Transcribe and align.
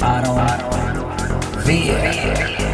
Faro, 0.00 0.34
Vía. 1.66 2.69